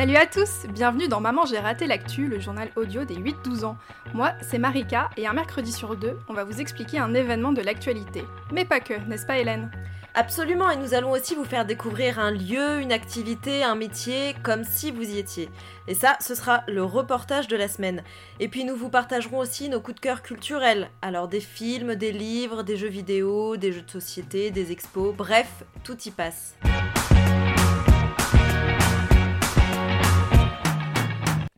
[0.00, 3.76] Salut à tous, bienvenue dans Maman j'ai raté l'actu, le journal audio des 8-12 ans.
[4.14, 7.60] Moi, c'est Marika et un mercredi sur deux, on va vous expliquer un événement de
[7.60, 8.24] l'actualité.
[8.50, 9.70] Mais pas que, n'est-ce pas Hélène?
[10.14, 14.64] Absolument, et nous allons aussi vous faire découvrir un lieu, une activité, un métier, comme
[14.64, 15.50] si vous y étiez.
[15.86, 18.02] Et ça, ce sera le reportage de la semaine.
[18.38, 20.88] Et puis nous vous partagerons aussi nos coups de cœur culturels.
[21.02, 25.62] Alors des films, des livres, des jeux vidéo, des jeux de société, des expos, bref,
[25.84, 26.56] tout y passe.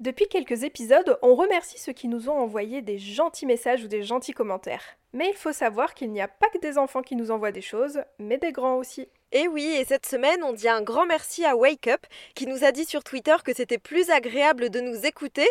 [0.02, 4.02] Depuis quelques épisodes, on remercie ceux qui nous ont envoyé des gentils messages ou des
[4.02, 4.82] gentils commentaires.
[5.12, 7.62] Mais il faut savoir qu'il n'y a pas que des enfants qui nous envoient des
[7.62, 9.06] choses, mais des grands aussi.
[9.30, 12.64] Et oui, et cette semaine, on dit un grand merci à Wake Up qui nous
[12.64, 15.48] a dit sur Twitter que c'était plus agréable de nous écouter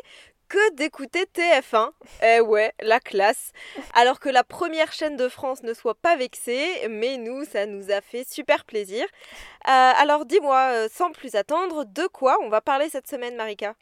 [0.49, 1.91] que d'écouter TF1.
[2.21, 3.53] Eh ouais, la classe.
[3.93, 7.89] Alors que la première chaîne de France ne soit pas vexée, mais nous, ça nous
[7.89, 9.05] a fait super plaisir.
[9.05, 13.75] Euh, alors dis-moi, euh, sans plus attendre, de quoi on va parler cette semaine, Marika?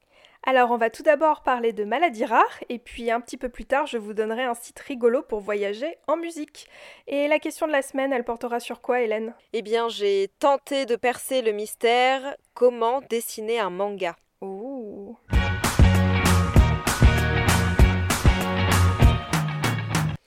[0.43, 3.65] Alors on va tout d'abord parler de maladies rares et puis un petit peu plus
[3.65, 6.67] tard je vous donnerai un site rigolo pour voyager en musique.
[7.07, 9.33] Et la question de la semaine elle portera sur quoi Hélène?
[9.51, 14.15] Eh bien j'ai tenté de percer le mystère comment dessiner un manga?
[14.41, 15.17] Ouh.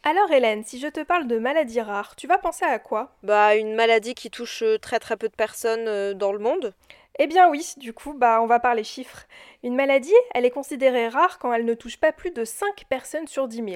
[0.04, 3.16] Alors Hélène, si je te parle de maladies rares, tu vas penser à quoi?
[3.22, 6.74] Bah une maladie qui touche très très peu de personnes euh, dans le monde.
[7.18, 9.26] Eh bien oui, du coup, bah on va parler chiffres.
[9.62, 13.26] Une maladie, elle est considérée rare quand elle ne touche pas plus de 5 personnes
[13.26, 13.68] sur 10 000.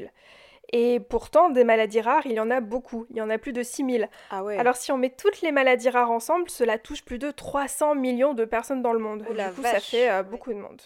[0.73, 3.07] Et pourtant, des maladies rares, il y en a beaucoup.
[3.11, 4.11] Il y en a plus de 6 000.
[4.31, 4.59] Ah ouais.
[4.59, 8.34] Alors si on met toutes les maladies rares ensemble, cela touche plus de 300 millions
[8.34, 9.25] de personnes dans le monde.
[9.31, 10.83] Oh la du coup, ça fait euh, beaucoup de monde.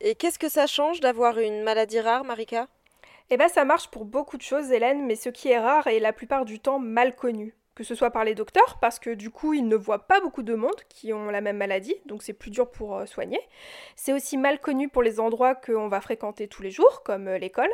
[0.00, 2.66] Et qu'est-ce que ça change d'avoir une maladie rare, Marika?
[3.28, 6.00] Eh ben ça marche pour beaucoup de choses, Hélène, mais ce qui est rare est
[6.00, 7.54] la plupart du temps mal connu.
[7.80, 10.42] Que ce soit par les docteurs, parce que du coup ils ne voient pas beaucoup
[10.42, 13.40] de monde qui ont la même maladie, donc c'est plus dur pour euh, soigner.
[13.96, 17.38] C'est aussi mal connu pour les endroits qu'on va fréquenter tous les jours, comme euh,
[17.38, 17.70] l'école.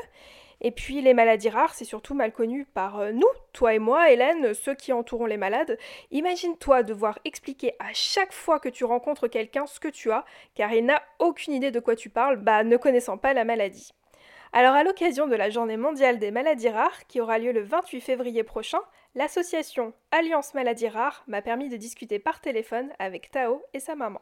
[0.60, 4.12] Et puis les maladies rares, c'est surtout mal connu par euh, nous, toi et moi,
[4.12, 5.76] Hélène, ceux qui entourons les malades.
[6.12, 10.72] Imagine-toi devoir expliquer à chaque fois que tu rencontres quelqu'un ce que tu as, car
[10.72, 13.90] il n'a aucune idée de quoi tu parles, bah ne connaissant pas la maladie.
[14.52, 18.00] Alors à l'occasion de la journée mondiale des maladies rares, qui aura lieu le 28
[18.00, 18.78] février prochain,
[19.16, 24.20] l'association Alliance Maladies Rares m'a permis de discuter par téléphone avec Tao et sa maman.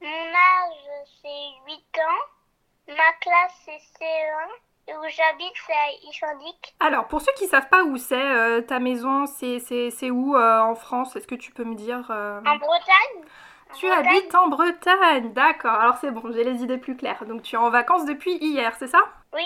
[0.00, 2.88] Mon âge, c'est 8 ans.
[2.88, 4.48] Ma classe, c'est C1.
[4.88, 6.74] Et où j'habite, c'est à Ishandik.
[6.80, 10.34] Alors pour ceux qui savent pas où c'est, euh, ta maison, c'est, c'est, c'est où
[10.34, 11.14] euh, en France?
[11.14, 13.28] Est-ce que tu peux me dire euh, En Bretagne.
[13.70, 14.06] En Tu Bretagne.
[14.08, 15.74] habites en Bretagne, d'accord.
[15.74, 17.24] Alors c'est bon, j'ai les idées plus claires.
[17.26, 19.00] Donc tu es en vacances depuis hier, c'est ça?
[19.34, 19.44] Oui.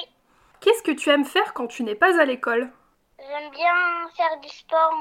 [0.60, 2.71] Qu'est-ce que tu aimes faire quand tu n'es pas à l'école?
[3.34, 4.93] J'aime bien faire du sport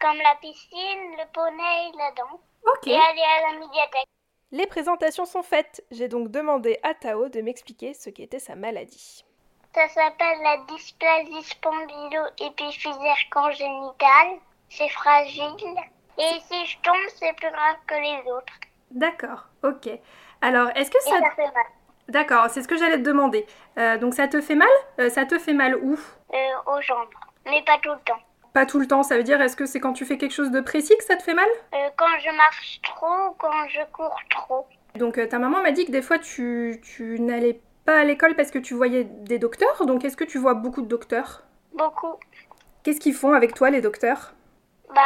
[0.00, 2.40] comme la piscine, le poney, la danse.
[2.86, 4.06] Et aller à la médiathèque.
[4.52, 5.84] Les présentations sont faites.
[5.90, 9.22] J'ai donc demandé à Tao de m'expliquer ce qu'était sa maladie.
[9.74, 14.38] Ça s'appelle la dysplasie spondylo-épiphysaire congénitale.
[14.70, 15.52] C'est fragile.
[16.18, 18.54] Et si je tombe, c'est plus grave que les autres.
[18.90, 19.90] D'accord, ok.
[20.40, 21.20] Alors, est-ce que Et ça...
[21.20, 21.66] ça fait mal.
[22.08, 23.46] D'accord, c'est ce que j'allais te demander.
[23.78, 24.68] Euh, donc ça te fait mal?
[24.98, 25.98] Euh, Ça te fait mal où?
[26.32, 26.36] Euh,
[26.66, 27.08] aux jambes.
[27.46, 28.20] Mais pas tout le temps.
[28.52, 30.50] Pas tout le temps, ça veut dire est-ce que c'est quand tu fais quelque chose
[30.50, 31.48] de précis que ça te fait mal?
[31.74, 34.66] Euh, quand je marche trop ou quand je cours trop.
[34.96, 38.36] Donc euh, ta maman m'a dit que des fois tu, tu n'allais pas à l'école
[38.36, 41.44] parce que tu voyais des docteurs, donc est-ce que tu vois beaucoup de docteurs?
[41.72, 42.14] Beaucoup.
[42.82, 44.34] Qu'est-ce qu'ils font avec toi les docteurs?
[44.94, 45.00] Bah,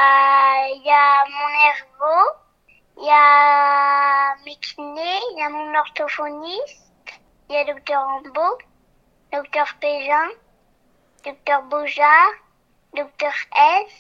[0.75, 2.31] il y a mon ergo,
[2.99, 6.83] il y a mes kinés, il y a mon orthophoniste,
[7.49, 8.59] il y a docteur Rambo,
[9.33, 10.29] docteur Pégin,
[11.27, 12.35] docteur Boujard,
[12.95, 13.33] docteur
[13.83, 13.93] S.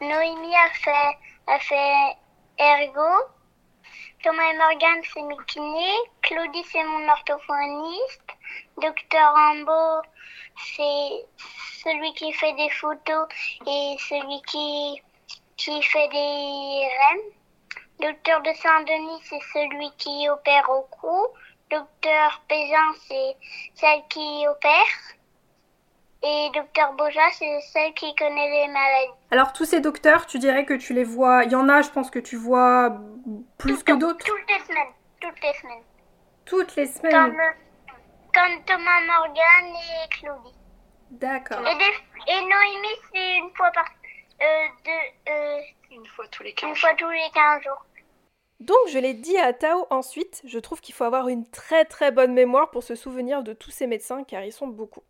[0.00, 2.16] Noémie a fait,
[2.60, 3.10] ergo.
[4.22, 5.98] Thomas et Morgan, c'est mes kinés.
[6.22, 8.30] Claudie, c'est mon orthophoniste.
[8.80, 10.06] Docteur Rambo,
[10.56, 11.26] c'est
[11.82, 13.26] celui qui fait des photos
[13.66, 15.02] et celui qui,
[15.56, 17.20] qui fait des REM.
[17.98, 21.26] Docteur de Saint-Denis, c'est celui qui opère au cou.
[21.68, 23.36] Docteur Pézin, c'est
[23.74, 25.18] celle qui opère.
[26.22, 29.12] Et docteur Boja, c'est celle qui connaît les maladies.
[29.30, 31.90] Alors tous ces docteurs, tu dirais que tu les vois, il y en a, je
[31.90, 32.94] pense que tu vois
[33.56, 34.92] plus que d'autres Toutes les semaines.
[35.20, 35.82] Toutes les semaines.
[36.44, 37.54] toutes les Comme, semaines.
[38.34, 40.54] comme Thomas Morgan et Claudie.
[41.10, 41.60] D'accord.
[41.66, 43.86] Et, des- et Noémie, c'est une fois par...
[44.42, 44.90] Euh,
[45.28, 45.58] euh,
[45.90, 47.84] Une fois tous les une 15 fois tous les 15 jours.
[48.60, 52.10] Donc je l'ai dit à Tao ensuite, je trouve qu'il faut avoir une très très
[52.10, 55.02] bonne mémoire pour se souvenir de tous ces médecins car ils sont beaucoup.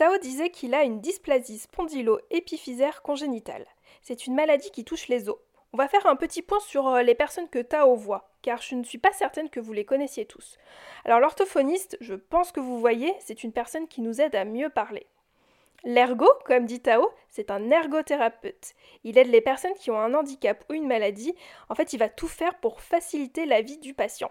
[0.00, 3.66] Tao disait qu'il a une dysplasie spondylo-épiphysaire congénitale.
[4.00, 5.36] C'est une maladie qui touche les os.
[5.74, 8.76] On va faire un petit point sur euh, les personnes que Tao voit, car je
[8.76, 10.56] ne suis pas certaine que vous les connaissiez tous.
[11.04, 14.70] Alors l'orthophoniste, je pense que vous voyez, c'est une personne qui nous aide à mieux
[14.70, 15.06] parler.
[15.84, 18.72] L'ergo, comme dit Tao, c'est un ergothérapeute.
[19.04, 21.34] Il aide les personnes qui ont un handicap ou une maladie.
[21.68, 24.30] En fait, il va tout faire pour faciliter la vie du patient.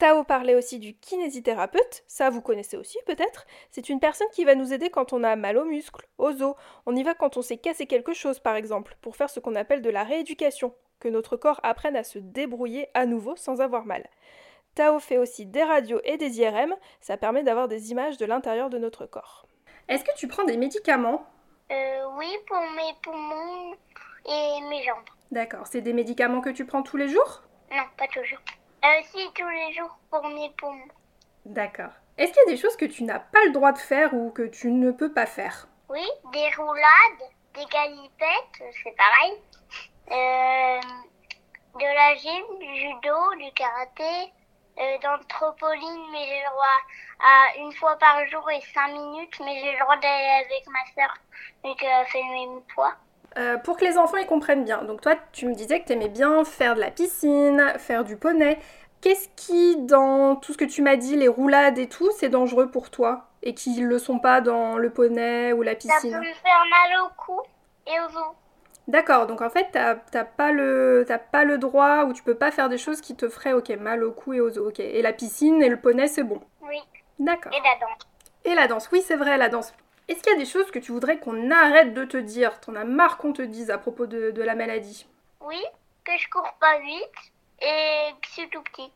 [0.00, 3.46] Tao parlait aussi du kinésithérapeute, ça vous connaissez aussi peut-être.
[3.70, 6.54] C'est une personne qui va nous aider quand on a mal aux muscles, aux os.
[6.86, 9.54] On y va quand on s'est cassé quelque chose par exemple, pour faire ce qu'on
[9.54, 13.84] appelle de la rééducation, que notre corps apprenne à se débrouiller à nouveau sans avoir
[13.84, 14.08] mal.
[14.74, 18.70] Tao fait aussi des radios et des IRM, ça permet d'avoir des images de l'intérieur
[18.70, 19.46] de notre corps.
[19.88, 21.26] Est-ce que tu prends des médicaments?
[21.70, 23.72] Euh, oui, pour mes poumons
[24.24, 25.04] et mes jambes.
[25.30, 27.42] D'accord, c'est des médicaments que tu prends tous les jours?
[27.70, 28.40] Non, pas toujours.
[28.82, 30.88] Si, tous les jours pour mes poumons.
[31.44, 31.90] D'accord.
[32.16, 34.30] Est-ce qu'il y a des choses que tu n'as pas le droit de faire ou
[34.30, 35.66] que tu ne peux pas faire?
[35.88, 39.32] Oui, des roulades, des galipettes, c'est pareil.
[40.10, 40.80] Euh,
[41.78, 44.32] de la gym, du judo, du karaté,
[44.78, 46.80] euh, d'anthropoline, mais j'ai le droit
[47.20, 50.84] à une fois par jour et cinq minutes, mais j'ai le droit d'aller avec ma
[50.94, 51.14] sœur,
[51.64, 52.94] vu qu'elle fait le même poids.
[53.38, 54.82] Euh, pour que les enfants y comprennent bien.
[54.84, 58.16] Donc toi, tu me disais que tu aimais bien faire de la piscine, faire du
[58.16, 58.58] poney.
[59.00, 62.70] Qu'est-ce qui, dans tout ce que tu m'as dit, les roulades et tout, c'est dangereux
[62.70, 66.12] pour toi Et qui ne le sont pas dans le poney ou la Ça piscine?
[66.12, 67.40] peut me faire mal au cou
[67.86, 68.34] et aux os.
[68.88, 69.94] D'accord, donc en fait, t'as
[70.24, 73.52] pas, le- pas le droit ou tu peux pas faire des choses qui te feraient
[73.52, 74.68] ok, mal au cou et aux os.
[74.68, 74.80] ok.
[74.80, 76.40] Et la piscine et le poney, c'est bon.
[76.62, 76.78] Oui,
[77.18, 77.52] D'accord.
[77.52, 78.02] et la danse.
[78.44, 79.72] Et la danse, oui, c'est vrai, la danse.
[80.08, 82.60] Est-ce qu'il y a des choses que tu voudrais qu'on arrête de te dire?
[82.60, 85.06] T'en as marre qu'on te dise à propos de, de la maladie?
[85.40, 85.62] Oui,
[86.04, 88.90] que je cours pas vite et que je suis tout petit.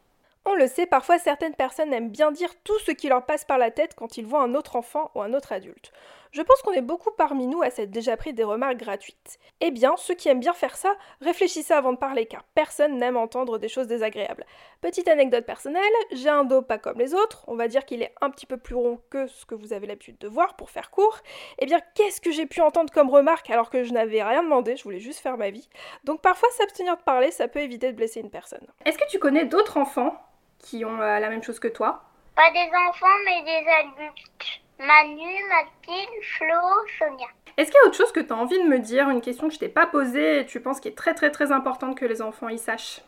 [0.45, 3.56] On le sait, parfois certaines personnes aiment bien dire tout ce qui leur passe par
[3.56, 5.93] la tête quand ils voient un autre enfant ou un autre adulte.
[6.34, 9.38] Je pense qu'on est beaucoup parmi nous à s'être déjà pris des remarques gratuites.
[9.60, 13.16] Eh bien, ceux qui aiment bien faire ça, réfléchissez avant de parler car personne n'aime
[13.16, 14.44] entendre des choses désagréables.
[14.81, 18.12] Petite anecdote personnelle, j'ai un dos pas comme les autres, on va dire qu'il est
[18.20, 20.90] un petit peu plus rond que ce que vous avez l'habitude de voir pour faire
[20.90, 21.20] court.
[21.60, 24.75] Eh bien, qu'est-ce que j'ai pu entendre comme remarque alors que je n'avais rien demandé,
[24.75, 25.69] je voulais juste faire ma vie?
[26.02, 28.66] Donc parfois s'abstenir de parler, ça peut éviter de blesser une personne.
[28.84, 30.20] Est-ce que tu connais d'autres enfants
[30.58, 32.02] qui ont euh, la même chose que toi?
[32.34, 34.63] Pas des enfants, mais des adultes.
[34.79, 36.61] Manu, Mathilde, Flo,
[36.99, 37.26] Sonia.
[37.56, 39.49] Est-ce qu'il y a autre chose que tu as envie de me dire, une question
[39.49, 42.05] que je t'ai pas posée et tu penses qui est très très très importante que
[42.05, 43.00] les enfants y sachent?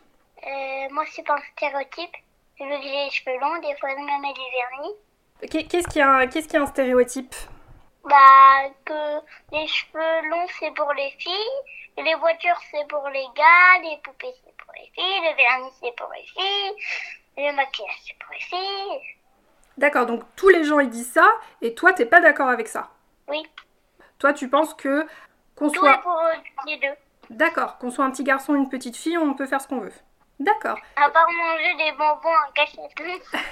[0.45, 2.15] Euh, moi, c'est pas un stéréotype.
[2.59, 4.95] Vu que j'ai les cheveux longs, des fois, je me mets du vernis.
[5.51, 7.35] Qu'est- Qu'est-ce qui est un, qu'est-ce qui est un stéréotype?
[8.05, 9.19] Bah, que
[9.51, 11.33] les cheveux longs, c'est pour les filles.
[11.97, 13.81] les voitures, c'est pour les gars.
[13.83, 15.19] Les poupées, c'est pour les filles.
[15.29, 16.71] Le vernis, c'est pour les filles.
[17.37, 19.01] Le maquillage, c'est pour les filles.
[19.77, 21.27] D'accord, donc tous les gens ils disent ça
[21.61, 22.89] et toi t'es pas d'accord avec ça.
[23.27, 23.43] Oui,
[24.19, 25.05] Toi tu penses que
[25.55, 26.33] qu'on est soit pour euh,
[26.65, 26.95] les deux.
[27.29, 29.79] d'accord, qu'on soit un petit garçon ou une petite fille, on peut faire ce qu'on
[29.79, 29.93] veut.
[30.39, 30.77] D'accord.
[30.95, 32.93] À part manger des bonbons en cachette.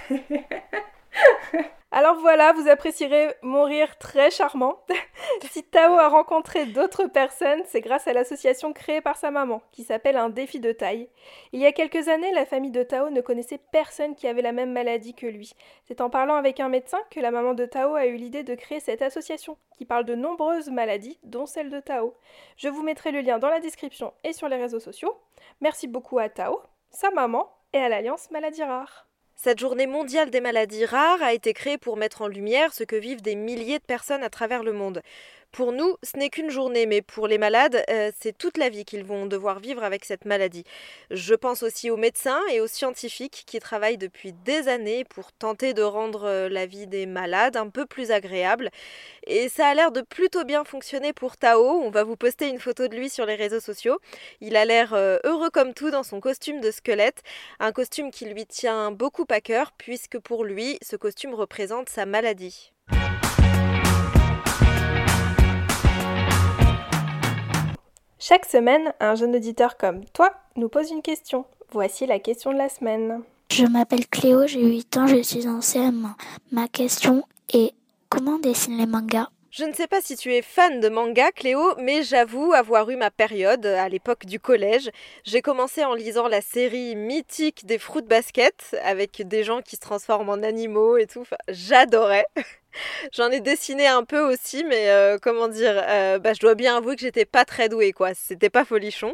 [1.91, 4.79] Alors voilà, vous apprécierez mon rire très charmant.
[5.49, 9.83] si Tao a rencontré d'autres personnes, c'est grâce à l'association créée par sa maman, qui
[9.83, 11.07] s'appelle Un défi de taille.
[11.53, 14.51] Il y a quelques années, la famille de Tao ne connaissait personne qui avait la
[14.51, 15.53] même maladie que lui.
[15.87, 18.55] C'est en parlant avec un médecin que la maman de Tao a eu l'idée de
[18.55, 22.13] créer cette association, qui parle de nombreuses maladies, dont celle de Tao.
[22.57, 25.15] Je vous mettrai le lien dans la description et sur les réseaux sociaux.
[25.61, 29.07] Merci beaucoup à Tao, sa maman et à l'Alliance Maladies Rares.
[29.35, 32.95] Cette journée mondiale des maladies rares a été créée pour mettre en lumière ce que
[32.95, 35.01] vivent des milliers de personnes à travers le monde.
[35.55, 38.83] Pour nous, ce n'est qu'une journée, mais pour les malades, euh, c'est toute la vie
[38.83, 40.65] qu'ils vont devoir vivre avec cette maladie.
[41.11, 45.73] Je pense aussi aux médecins et aux scientifiques qui travaillent depuis des années pour tenter
[45.73, 48.69] de rendre euh, la vie des malades un peu plus agréable.
[49.27, 51.63] Et ça a l'air de plutôt bien fonctionner pour Tao.
[51.65, 53.97] On va vous poster une photo de lui sur les réseaux sociaux.
[54.41, 57.23] Il a l'air euh, heureux comme tout dans son costume de squelette,
[57.61, 62.05] un costume qui lui tient beaucoup à cœur puisque pour lui, ce costume représente sa
[62.05, 62.74] maladie.
[68.27, 71.45] Chaque semaine, un jeune auditeur comme toi nous pose une question.
[71.71, 73.21] Voici la question de la semaine.
[73.51, 76.15] Je m'appelle Cléo, j'ai 8 ans, je suis en CM1.
[76.51, 77.75] Ma question est
[78.09, 79.27] comment dessine les mangas?
[79.57, 82.97] Je ne sais pas si tu es fan de manga, Cléo, mais j'avoue avoir eu
[82.97, 84.91] ma période à l'époque du collège.
[85.23, 89.81] J'ai commencé en lisant la série mythique des Fruit Basket avec des gens qui se
[89.81, 91.23] transforment en animaux et tout.
[91.47, 92.25] J'adorais.
[93.13, 96.75] J'en ai dessiné un peu aussi, mais euh, comment dire, euh, bah, je dois bien
[96.75, 98.13] avouer que j'étais pas très douée, quoi.
[98.13, 99.13] C'était pas folichon.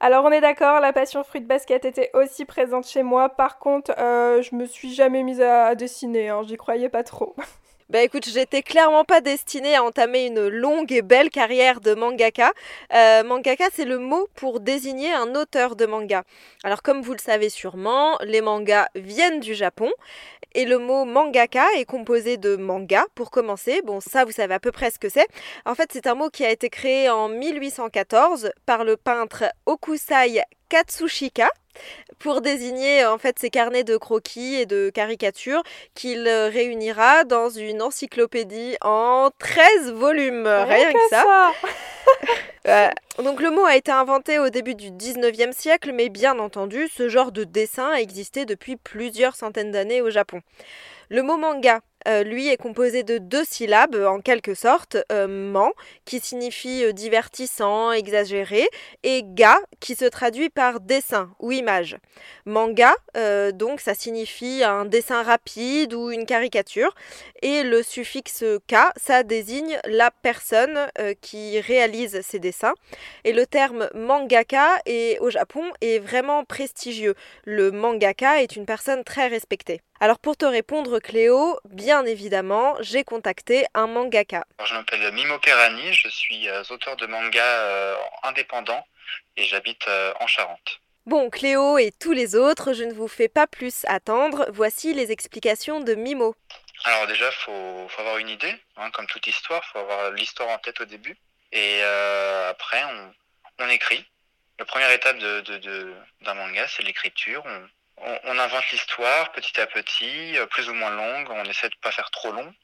[0.00, 3.30] Alors on est d'accord, la passion fruit basket était aussi présente chez moi.
[3.30, 7.04] Par contre, euh, je me suis jamais mise à, à dessiner, hein, j'y croyais pas
[7.04, 7.34] trop.
[7.88, 12.50] Bah écoute, j'étais clairement pas destinée à entamer une longue et belle carrière de mangaka.
[12.92, 16.24] Euh, mangaka, c'est le mot pour désigner un auteur de manga.
[16.64, 19.92] Alors comme vous le savez sûrement, les mangas viennent du Japon
[20.54, 23.82] et le mot mangaka est composé de manga pour commencer.
[23.84, 25.28] Bon, ça vous savez à peu près ce que c'est.
[25.64, 30.42] En fait, c'est un mot qui a été créé en 1814 par le peintre Okusai
[30.68, 31.50] Katsushika
[32.18, 35.62] pour désigner en fait ces carnets de croquis et de caricatures
[35.94, 40.46] qu'il euh, réunira dans une encyclopédie en 13 volumes.
[40.46, 41.52] Rien, que, ça.
[43.22, 47.08] donc le mot a été inventé au début du 19e siècle, mais bien entendu, ce
[47.08, 50.40] genre de dessin a existé depuis plusieurs centaines d'années au Japon.
[51.08, 55.70] Le mot manga euh, lui, est composé de deux syllabes, en quelque sorte, euh, man,
[56.04, 58.68] qui signifie euh, divertissant, exagéré,
[59.02, 61.96] et ga, qui se traduit par dessin ou image.
[62.44, 62.94] Manga,
[63.54, 66.94] donc, ça signifie un dessin rapide ou une caricature,
[67.42, 70.78] et le suffixe ka, ça désigne la personne
[71.20, 72.74] qui réalise ces dessins.
[73.24, 74.80] Et le terme mangaka
[75.20, 77.14] au Japon est vraiment prestigieux.
[77.44, 79.80] Le mangaka est une personne très respectée.
[79.98, 84.44] Alors pour te répondre Cléo, bien évidemment, j'ai contacté un mangaka.
[84.64, 88.86] je m'appelle Mimo Perani, je suis euh, auteur de manga euh, indépendant
[89.36, 90.80] et j'habite euh, en Charente.
[91.06, 94.46] Bon, Cléo et tous les autres, je ne vous fais pas plus attendre.
[94.50, 96.34] Voici les explications de Mimo.
[96.84, 100.48] Alors déjà, il faut, avoir une idée, hein, comme toute histoire, il faut avoir l'histoire
[100.48, 101.16] en tête au début.
[101.52, 101.82] Et
[102.50, 102.82] après,
[103.58, 104.04] on, écrit.
[104.58, 105.94] La première étape d'un de,
[106.34, 107.68] manga, c'est l'écriture on,
[108.46, 111.30] invente l'histoire petit à petit, euh, plus ou moins longue.
[111.30, 112.54] On essaie de pas faire trop long.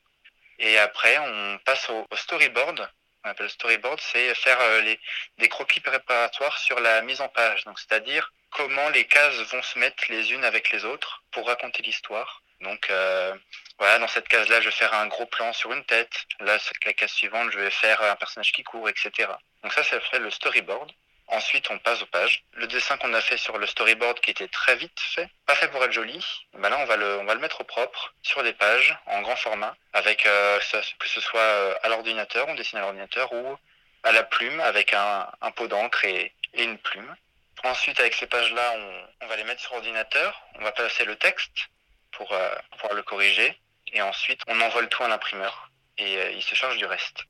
[0.59, 2.89] Et après, on passe au, storyboard.
[3.25, 5.01] On appelle storyboard, c'est faire euh, les,
[5.39, 7.65] des croquis préparatoires sur la mise en page.
[7.65, 11.83] Donc, c'est-à-dire comment les cases vont se mettre les unes avec les autres pour raconter
[11.83, 12.43] l'histoire.
[12.61, 13.35] Donc, euh,
[13.79, 16.27] voilà, dans cette case-là, je vais faire un gros plan sur une tête.
[16.41, 19.29] Là, la case suivante, je vais faire un personnage qui court, etc.
[19.63, 20.93] Donc ça, ça fait le storyboard.
[21.33, 22.45] Ensuite, on passe aux pages.
[22.53, 25.69] Le dessin qu'on a fait sur le storyboard qui était très vite fait, pas fait
[25.69, 26.23] pour être joli,
[26.53, 29.75] ben là on va le, on mettre au propre sur des pages en grand format,
[29.95, 30.59] avec euh,
[30.99, 33.57] que ce soit euh, à l'ordinateur, on dessine à l'ordinateur ou
[34.03, 37.17] à la plume avec un, pot d'encre et, une plume.
[37.65, 38.75] Ensuite, avec ces pages-là,
[39.23, 41.71] on, va les mettre sur l'ordinateur, on va passer le texte
[42.11, 43.59] pour euh, pouvoir le corriger,
[43.95, 47.25] et ensuite on envoie le tout à l'imprimeur et il se charge du reste.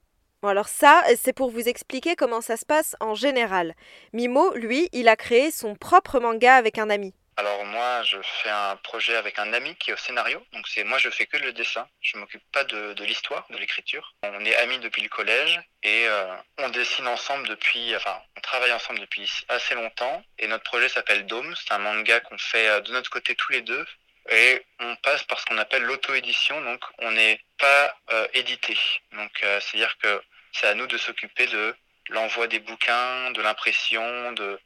[0.44, 3.76] Alors ça, c'est pour vous expliquer comment ça se passe en général.
[4.12, 7.14] Mimo, lui, il a créé son propre manga avec un ami.
[7.36, 10.44] Alors moi, je fais un projet avec un ami qui est au scénario.
[10.52, 11.86] Donc c'est moi, je fais que le dessin.
[12.00, 14.16] Je m'occupe pas de, l'histoire, de l'écriture.
[14.24, 18.72] On est amis depuis le collège et euh, on dessine ensemble depuis, enfin, on travaille
[18.72, 20.24] ensemble depuis assez longtemps.
[20.40, 21.54] Et notre projet s'appelle Dome.
[21.56, 23.86] C'est un manga qu'on fait euh, de notre côté tous les deux.
[24.28, 28.76] Et on passe par ce qu'on appelle l'auto-édition, donc on n'est pas euh, édité.
[29.12, 29.30] Donc
[29.60, 30.22] c'est-à-dire que
[30.52, 31.74] c'est à nous de s'occuper de
[32.10, 34.58] l'envoi des bouquins, de l'impression, de,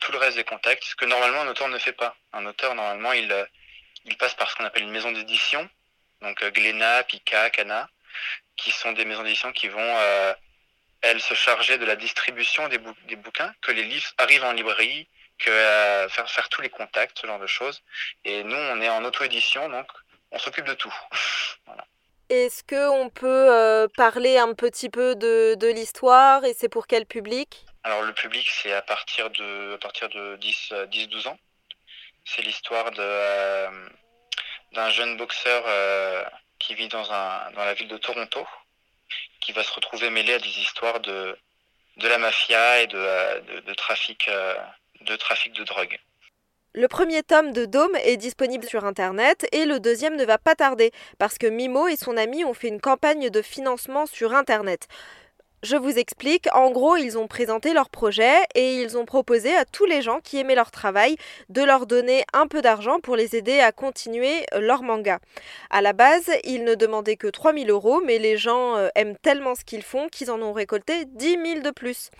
[0.00, 2.16] tout le reste des contacts, ce que normalement un auteur ne fait pas.
[2.32, 3.44] Un auteur, normalement, il, euh,
[4.04, 5.68] il passe par ce qu'on appelle une maison d'édition,
[6.20, 7.88] donc euh, Glénat, Pika, Cana,
[8.56, 10.34] qui sont des maisons d'édition qui vont, euh,
[11.00, 15.08] elles, se charger de la distribution des, des, bouquins, que les livres arrivent en librairie,
[15.38, 15.50] que
[16.10, 17.82] faire, faire tous les contacts, ce genre de choses.
[18.24, 19.88] Et nous, on est en auto-édition, donc
[20.30, 20.94] on s'occupe de tout.
[21.66, 21.84] voilà.
[22.34, 27.66] Est-ce qu'on peut euh, parler un petit peu de, l'histoire et c'est pour quel public?
[27.84, 31.38] Alors le public c'est à partir de, de 10-12 ans.
[32.24, 33.68] C'est l'histoire euh,
[34.72, 36.24] d'un jeune boxeur euh,
[36.58, 38.46] qui vit dans, un, dans la ville de Toronto,
[39.40, 41.36] qui va se retrouver mêlé à des histoires de,
[41.98, 44.30] de la mafia et de, de trafic,
[45.02, 46.00] de trafic de drogue.
[46.74, 50.54] Le premier tome de Dome est disponible sur Internet et le deuxième ne va pas
[50.54, 54.88] tarder parce que Mimo et son ami ont fait une campagne de financement sur Internet.
[55.62, 59.64] Je vous explique, en gros, ils ont présenté leur projet et ils ont proposé à
[59.64, 61.14] tous les gens qui aimaient leur travail
[61.50, 65.20] de leur donner un peu d'argent pour les aider à continuer euh, leur manga.
[65.70, 69.54] À la base, ils ne demandaient que 3000 euros, mais les gens euh, aiment tellement
[69.54, 72.10] ce qu'ils font qu'ils en ont récolté 10 000 de plus.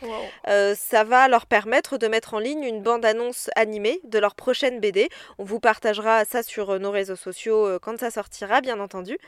[0.47, 4.79] Euh, ça va leur permettre de mettre en ligne une bande-annonce animée de leur prochaine
[4.79, 5.09] BD.
[5.39, 9.19] On vous partagera ça sur nos réseaux sociaux quand ça sortira, bien entendu.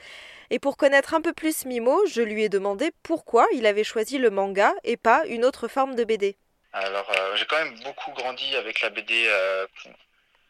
[0.51, 4.19] Et pour connaître un peu plus Mimo, je lui ai demandé pourquoi il avait choisi
[4.19, 6.37] le manga et pas une autre forme de BD.
[6.73, 9.65] Alors, euh, j'ai quand même beaucoup grandi avec la BD, euh,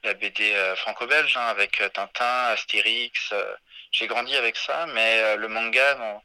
[0.05, 3.35] la BD euh, franco-belge, hein, avec Tintin, Astérix.
[3.91, 6.21] j'ai grandi avec ça, mais le manga,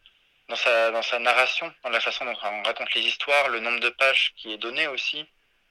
[0.48, 3.82] dans, sa, dans sa narration, dans la façon dont on raconte les histoires, le nombre
[3.82, 5.26] de pages qui est donné aussi,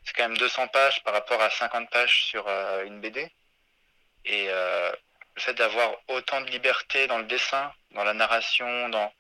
[0.04, 2.46] c'est quand même 200 pages par rapport à 50 pages sur
[2.84, 3.30] une BD.
[4.26, 4.48] Et
[5.38, 9.12] le fait d'avoir autant de liberté dans le dessin, dans la narration, dans,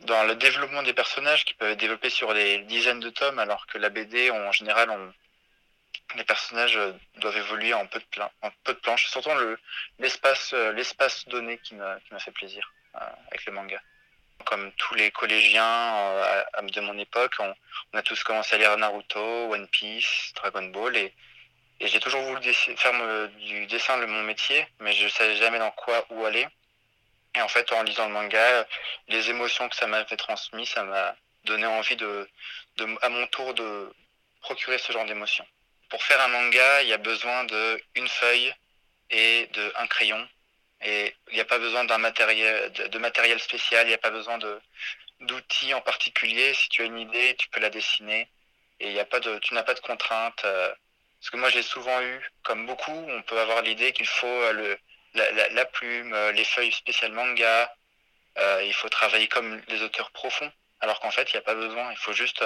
[0.00, 3.66] dans le développement des personnages qui peuvent être développés sur des dizaines de tomes, alors
[3.66, 5.12] que la BD, en général, on,
[6.16, 6.78] les personnages
[7.16, 9.08] doivent évoluer en peu de, plan, en peu de planches.
[9.08, 9.30] Surtout
[9.98, 12.70] l'espace l'espace donné qui m'a fait plaisir
[13.30, 13.80] avec le manga
[14.44, 17.54] comme tous les collégiens euh, de mon époque, on,
[17.92, 21.12] a tous commencé à lire Naruto, One Piece, Dragon Ball, et,
[21.80, 26.24] j'ai toujours voulu faire du dessin mon métier, mais je savais jamais dans quoi où
[26.24, 26.46] aller.
[27.36, 28.66] Et en fait, en lisant le manga,
[29.06, 32.28] les émotions que ça m'avait transmis, ça m'a donné envie de,
[33.02, 33.92] à mon tour de
[34.40, 35.46] procurer ce genre d'émotions.
[35.88, 38.52] Pour faire un manga, il y a besoin d'une feuille
[39.10, 40.28] et d'un crayon
[40.80, 44.10] et il n'y a pas besoin d'un matériel, de, matériel spécial, il n'y a pas
[44.10, 44.38] besoin
[45.20, 46.54] d'outils en particulier.
[46.54, 48.28] Si tu as une idée, tu peux la dessiner.
[48.80, 50.44] Et y a pas de, tu n'as pas de contraintes.
[50.44, 50.72] Euh,
[51.20, 54.76] parce que moi, j'ai souvent eu, comme beaucoup, on peut avoir l'idée qu'il faut euh,
[55.14, 57.74] la, plume, euh, les feuilles spéciales manga.
[58.64, 60.52] il faut travailler comme les auteurs profonds.
[60.80, 61.90] Alors qu'en fait, il n'y a pas besoin.
[61.90, 62.44] Il faut juste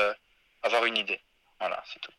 [0.63, 1.21] avoir une idée.
[1.61, 2.13] Voilà, c'est tout.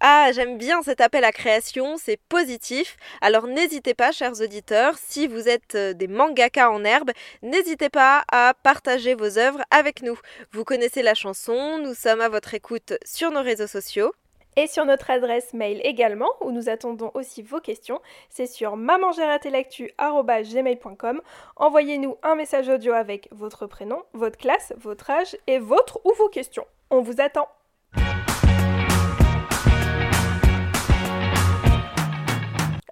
[0.00, 2.98] Ah, j'aime bien cet appel à création, c'est positif.
[3.22, 8.22] Alors n'hésitez pas, chers auditeurs, si vous êtes euh, des mangaka en herbe, n'hésitez pas
[8.30, 10.18] à partager vos œuvres avec nous.
[10.52, 14.12] Vous connaissez la chanson, nous sommes à votre écoute sur nos réseaux sociaux.
[14.56, 21.20] Et sur notre adresse mail également, où nous attendons aussi vos questions, c'est sur mamangératelactu.gmail.com.
[21.56, 26.30] Envoyez-nous un message audio avec votre prénom, votre classe, votre âge et votre ou vos
[26.30, 26.64] questions.
[26.90, 27.48] On vous attend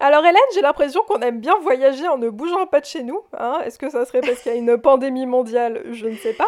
[0.05, 3.23] Alors Hélène, j'ai l'impression qu'on aime bien voyager en ne bougeant pas de chez nous.
[3.39, 3.61] Hein.
[3.65, 5.81] Est-ce que ça serait parce qu'il y a une pandémie mondiale?
[5.89, 6.47] Je ne sais pas.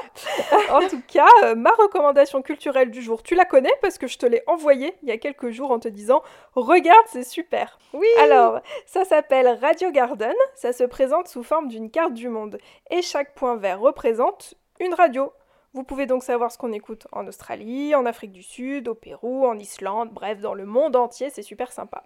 [0.71, 4.19] en tout cas, euh, ma recommandation culturelle du jour, tu la connais parce que je
[4.19, 6.21] te l'ai envoyée il y a quelques jours en te disant
[6.53, 7.79] Regarde, c'est super.
[7.93, 8.05] Oui.
[8.21, 10.35] Alors, ça s'appelle Radio Garden.
[10.53, 12.59] Ça se présente sous forme d'une carte du monde.
[12.91, 15.33] Et chaque point vert représente une radio.
[15.73, 19.47] Vous pouvez donc savoir ce qu'on écoute en Australie, en Afrique du Sud, au Pérou,
[19.47, 22.03] en Islande, bref, dans le monde entier, c'est super sympa.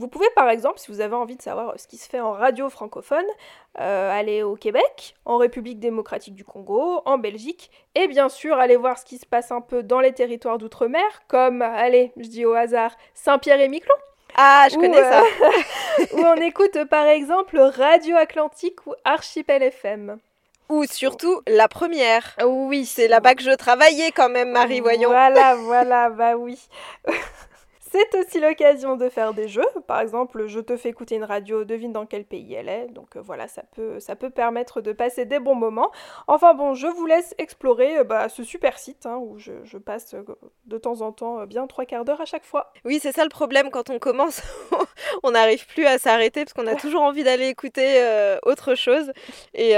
[0.00, 2.32] Vous pouvez par exemple, si vous avez envie de savoir ce qui se fait en
[2.32, 3.26] radio francophone,
[3.78, 8.76] euh, aller au Québec, en République démocratique du Congo, en Belgique, et bien sûr aller
[8.76, 12.46] voir ce qui se passe un peu dans les territoires d'outre-mer, comme, allez, je dis
[12.46, 13.94] au hasard, Saint-Pierre et Miquelon.
[14.36, 15.20] Ah, je connais ça.
[15.20, 20.18] Euh, où on écoute par exemple Radio Atlantique ou Archipel FM.
[20.70, 22.36] Ou surtout la première.
[22.42, 22.86] Oui.
[22.86, 25.10] C'est là-bas que je travaillais quand même, Marie, voyons.
[25.10, 26.58] Voilà, voilà, bah oui.
[27.92, 29.66] C'est aussi l'occasion de faire des jeux.
[29.88, 32.86] Par exemple, je te fais écouter une radio, devine dans quel pays elle est.
[32.86, 35.90] Donc euh, voilà, ça peut, ça peut permettre de passer des bons moments.
[36.28, 40.14] Enfin bon, je vous laisse explorer euh, bah, ce super site hein, où je, passe
[40.14, 40.22] euh,
[40.66, 42.72] de temps en temps bien trois quarts d'heure à chaque fois.
[42.84, 44.40] Oui, c'est ça le problème quand on commence.
[45.24, 48.00] on n'arrive plus à s'arrêter parce qu'on a toujours envie d'aller écouter
[48.44, 49.10] autre chose.
[49.54, 49.72] Et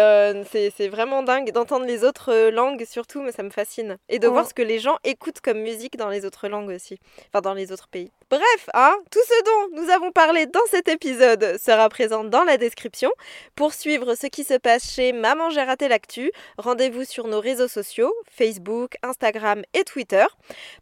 [0.51, 3.97] c'est vraiment dingue d'entendre les autres langues surtout, mais ça me fascine.
[4.11, 6.99] Et de voir ce que les gens écoutent comme musique dans les autres langues aussi.
[7.29, 8.02] Enfin, dans les autres pays.
[8.33, 12.57] Bref, hein, tout ce dont nous avons parlé dans cet épisode sera présent dans la
[12.57, 13.11] description.
[13.55, 17.69] Pour suivre ce qui se passe chez Maman j'ai raté l'actu, rendez-vous sur nos réseaux
[17.69, 20.25] sociaux, Facebook, Instagram et Twitter.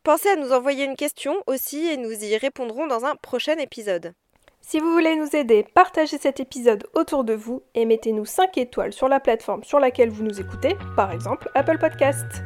[0.04, 4.14] Pensez à nous envoyer une question aussi et nous y répondrons dans un prochain épisode.
[4.60, 8.92] Si vous voulez nous aider, partagez cet épisode autour de vous et mettez-nous 5 étoiles
[8.92, 12.44] sur la plateforme sur laquelle vous nous écoutez, par exemple Apple Podcast.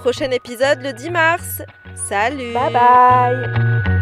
[0.00, 1.62] Prochain épisode le 10 mars.
[1.94, 3.99] Salut Bye bye